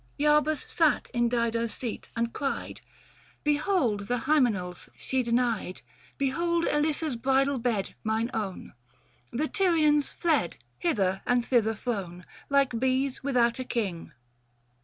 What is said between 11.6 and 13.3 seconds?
flown, Like bees